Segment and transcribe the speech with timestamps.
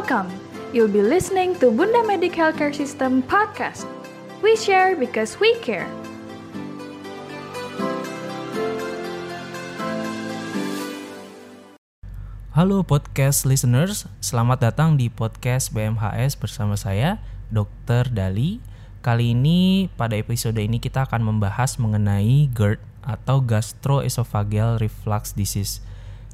[0.00, 0.32] Welcome.
[0.72, 3.84] You'll be listening to Bunda Medic Healthcare System podcast.
[4.40, 5.84] We share because we care.
[12.56, 17.20] Halo podcast listeners, selamat datang di podcast BMHS bersama saya,
[17.52, 18.08] Dr.
[18.08, 18.64] Dali.
[19.04, 25.84] Kali ini pada episode ini kita akan membahas mengenai GERD atau gastroesophageal reflux disease.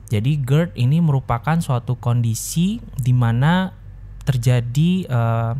[0.07, 3.75] Jadi GERD ini merupakan suatu kondisi di mana
[4.23, 5.53] terjadi uh,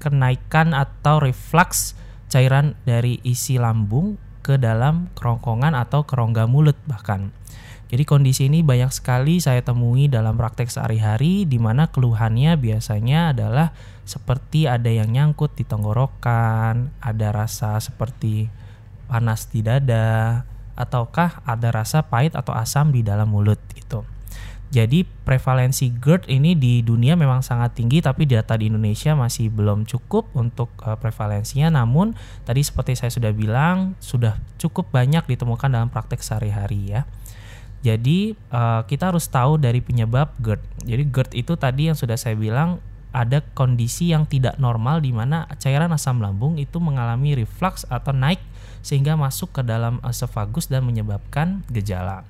[0.00, 1.92] kenaikan atau reflux
[2.32, 7.28] cairan dari isi lambung ke dalam kerongkongan atau kerongga mulut bahkan.
[7.90, 13.74] Jadi kondisi ini banyak sekali saya temui dalam praktek sehari-hari di mana keluhannya biasanya adalah
[14.06, 18.46] seperti ada yang nyangkut di tenggorokan, ada rasa seperti
[19.10, 20.46] panas di dada,
[20.80, 24.08] ataukah ada rasa pahit atau asam di dalam mulut gitu.
[24.70, 29.82] Jadi prevalensi GERD ini di dunia memang sangat tinggi tapi data di Indonesia masih belum
[29.82, 32.14] cukup untuk uh, prevalensinya namun
[32.46, 37.02] tadi seperti saya sudah bilang sudah cukup banyak ditemukan dalam praktek sehari-hari ya.
[37.82, 40.62] Jadi uh, kita harus tahu dari penyebab GERD.
[40.86, 42.78] Jadi GERD itu tadi yang sudah saya bilang
[43.10, 48.38] ada kondisi yang tidak normal di mana cairan asam lambung itu mengalami reflux atau naik
[48.80, 52.22] sehingga masuk ke dalam esophagus dan menyebabkan gejala.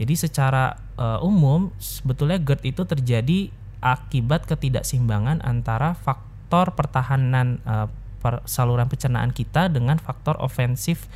[0.00, 3.38] Jadi secara uh, umum sebetulnya GERD itu terjadi
[3.80, 7.88] akibat ketidakseimbangan antara faktor pertahanan uh,
[8.20, 11.08] per saluran pencernaan kita dengan faktor ofensif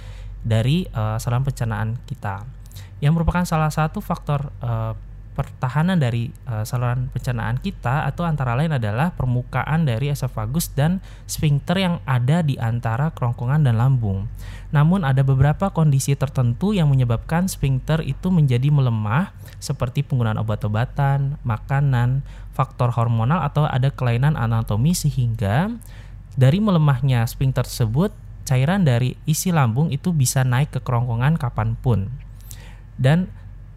[0.44, 2.44] dari uh, saluran pencernaan kita
[3.04, 4.96] yang merupakan salah satu faktor uh,
[5.34, 11.74] pertahanan dari uh, saluran pencernaan kita atau antara lain adalah permukaan dari esofagus dan sphincter
[11.82, 14.30] yang ada di antara kerongkongan dan lambung.
[14.70, 22.22] Namun ada beberapa kondisi tertentu yang menyebabkan sphincter itu menjadi melemah seperti penggunaan obat-obatan, makanan,
[22.54, 25.74] faktor hormonal atau ada kelainan anatomi sehingga
[26.38, 28.14] dari melemahnya sphincter tersebut
[28.46, 32.12] cairan dari isi lambung itu bisa naik ke kerongkongan kapan pun.
[32.94, 33.34] Dan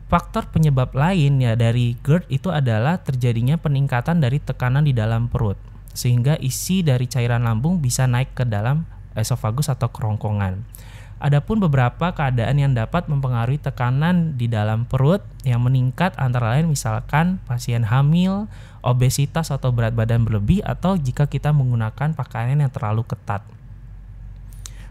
[0.08, 5.60] faktor penyebab lain ya dari GERD itu adalah terjadinya peningkatan dari tekanan di dalam perut
[5.92, 10.62] sehingga isi dari cairan lambung bisa naik ke dalam esofagus atau kerongkongan.
[11.18, 17.42] Adapun beberapa keadaan yang dapat mempengaruhi tekanan di dalam perut yang meningkat antara lain misalkan
[17.50, 18.46] pasien hamil,
[18.86, 23.42] obesitas atau berat badan berlebih atau jika kita menggunakan pakaian yang terlalu ketat.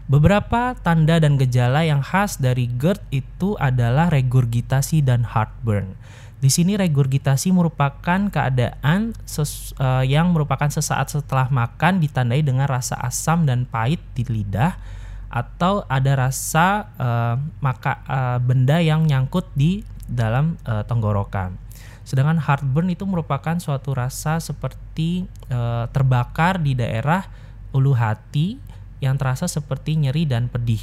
[0.07, 5.99] Beberapa tanda dan gejala yang khas dari GERD itu adalah regurgitasi dan heartburn.
[6.39, 13.43] Di sini regurgitasi merupakan keadaan uh, yang merupakan sesaat setelah makan ditandai dengan rasa asam
[13.43, 14.79] dan pahit di lidah
[15.27, 21.59] atau ada rasa uh, maka uh, benda yang nyangkut di dalam uh, tenggorokan.
[22.07, 27.27] Sedangkan heartburn itu merupakan suatu rasa seperti uh, terbakar di daerah
[27.75, 28.55] ulu hati
[29.03, 30.81] yang terasa seperti nyeri dan pedih.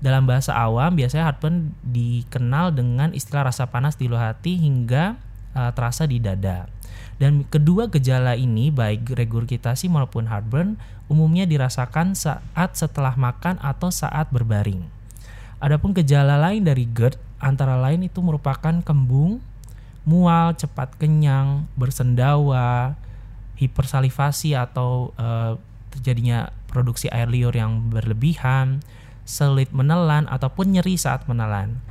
[0.00, 5.20] Dalam bahasa awam, biasanya heartburn dikenal dengan istilah rasa panas di ulu hati hingga
[5.52, 6.72] uh, terasa di dada.
[7.20, 10.80] Dan kedua gejala ini, baik regurgitasi maupun heartburn,
[11.12, 14.88] umumnya dirasakan saat setelah makan atau saat berbaring.
[15.60, 19.44] Adapun gejala lain dari GERD antara lain itu merupakan kembung,
[20.08, 22.96] mual, cepat kenyang, bersendawa,
[23.60, 25.60] hipersalivasi atau uh,
[25.92, 28.78] terjadinya produksi air liur yang berlebihan,
[29.26, 31.82] sulit menelan ataupun nyeri saat menelan.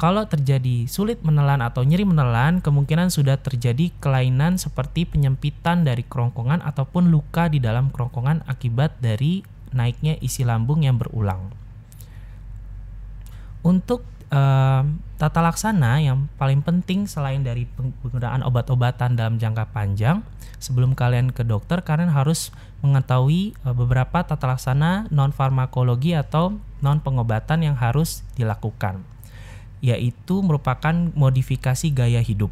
[0.00, 6.64] Kalau terjadi sulit menelan atau nyeri menelan, kemungkinan sudah terjadi kelainan seperti penyempitan dari kerongkongan
[6.64, 9.44] ataupun luka di dalam kerongkongan akibat dari
[9.76, 11.52] naiknya isi lambung yang berulang.
[13.60, 14.82] Untuk uh,
[15.20, 20.24] tata laksana yang paling penting selain dari penggunaan obat-obatan dalam jangka panjang,
[20.62, 27.02] sebelum kalian ke dokter, kalian harus mengetahui uh, beberapa tata laksana non farmakologi atau non
[27.04, 29.04] pengobatan yang harus dilakukan,
[29.84, 32.48] yaitu merupakan modifikasi gaya hidup.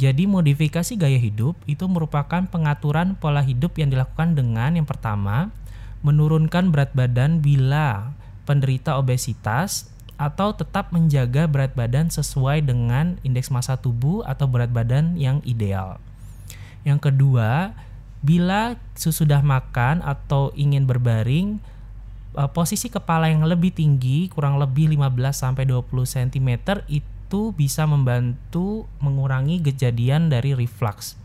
[0.00, 5.52] Jadi modifikasi gaya hidup itu merupakan pengaturan pola hidup yang dilakukan dengan yang pertama
[6.00, 8.16] menurunkan berat badan bila
[8.48, 15.16] penderita obesitas atau tetap menjaga berat badan sesuai dengan indeks massa tubuh atau berat badan
[15.16, 15.98] yang ideal.
[16.82, 17.74] Yang kedua,
[18.22, 21.58] bila sesudah makan atau ingin berbaring,
[22.38, 28.86] eh, posisi kepala yang lebih tinggi, kurang lebih 15 sampai 20 cm itu bisa membantu
[29.02, 31.18] mengurangi kejadian dari reflux.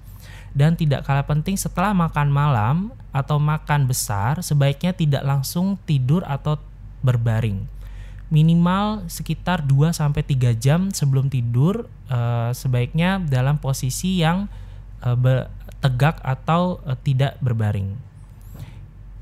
[0.57, 2.75] Dan tidak kalah penting setelah makan malam
[3.13, 6.57] atau makan besar, sebaiknya tidak langsung tidur atau
[7.05, 7.76] berbaring
[8.27, 14.51] minimal sekitar 2 sampai 3 jam sebelum tidur uh, sebaiknya dalam posisi yang
[15.03, 15.15] uh,
[15.79, 17.95] tegak atau uh, tidak berbaring.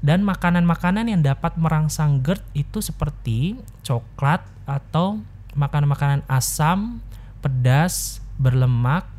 [0.06, 5.18] Dan makanan-makanan yang dapat merangsang GERD itu seperti coklat atau
[5.58, 7.02] makanan-makanan asam,
[7.42, 9.10] pedas, berlemak,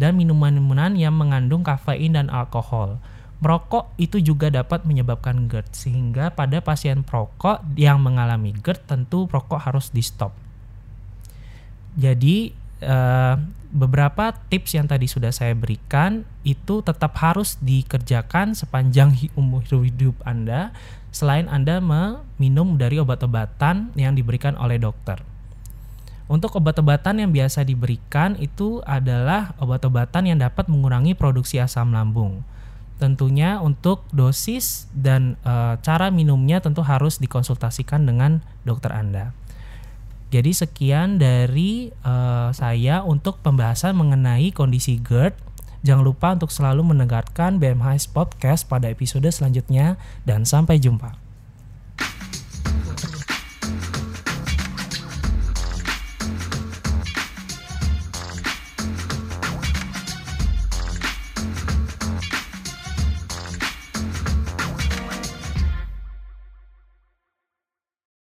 [0.00, 2.96] dan minuman-minuman yang mengandung kafein dan alkohol.
[3.40, 9.64] Merokok itu juga dapat menyebabkan GERD sehingga pada pasien perokok yang mengalami GERD tentu perokok
[9.64, 10.36] harus di stop.
[11.96, 12.52] Jadi
[12.84, 13.40] uh,
[13.70, 20.74] beberapa tips yang tadi sudah saya berikan itu tetap harus dikerjakan sepanjang umur hidup Anda
[21.14, 25.22] selain Anda meminum dari obat-obatan yang diberikan oleh dokter.
[26.30, 32.46] Untuk obat-obatan yang biasa diberikan itu adalah obat-obatan yang dapat mengurangi produksi asam lambung.
[33.00, 39.32] Tentunya untuk dosis dan e, cara minumnya tentu harus dikonsultasikan dengan dokter Anda.
[40.30, 45.34] Jadi sekian dari uh, saya untuk pembahasan mengenai kondisi GERD.
[45.82, 51.29] Jangan lupa untuk selalu mendengarkan BMHS Podcast pada episode selanjutnya dan sampai jumpa.